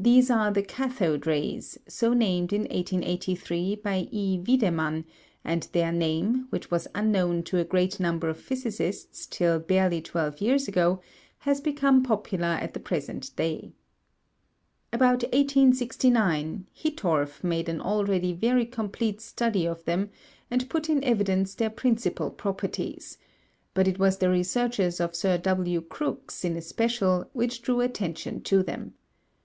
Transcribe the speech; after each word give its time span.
These 0.00 0.32
are 0.32 0.50
the 0.50 0.64
cathode 0.64 1.28
rays, 1.28 1.78
so 1.88 2.12
named 2.12 2.52
in 2.52 2.62
1883 2.62 3.76
by 3.76 4.08
E. 4.10 4.42
Wiedemann, 4.44 5.04
and 5.44 5.62
their 5.70 5.92
name, 5.92 6.48
which 6.50 6.72
was 6.72 6.88
unknown 6.92 7.44
to 7.44 7.58
a 7.58 7.64
great 7.64 8.00
number 8.00 8.28
of 8.28 8.36
physicists 8.36 9.26
till 9.28 9.60
barely 9.60 10.00
twelve 10.02 10.40
years 10.40 10.66
ago, 10.66 11.00
has 11.38 11.60
become 11.60 12.02
popular 12.02 12.48
at 12.60 12.74
the 12.74 12.80
present 12.80 13.30
day. 13.36 13.70
About 14.92 15.22
1869, 15.22 16.66
Hittorf 16.72 17.44
made 17.44 17.68
an 17.68 17.80
already 17.80 18.32
very 18.32 18.66
complete 18.66 19.20
study 19.20 19.66
of 19.66 19.84
them 19.84 20.10
and 20.50 20.68
put 20.68 20.88
in 20.90 21.04
evidence 21.04 21.54
their 21.54 21.70
principal 21.70 22.28
properties; 22.32 23.18
but 23.72 23.86
it 23.86 24.00
was 24.00 24.18
the 24.18 24.28
researches 24.30 24.98
of 24.98 25.14
Sir 25.14 25.38
W. 25.38 25.80
Crookes 25.80 26.44
in 26.44 26.56
especial 26.56 27.30
which 27.32 27.62
drew 27.62 27.80
attention 27.82 28.40
to 28.42 28.60
them. 28.64 28.94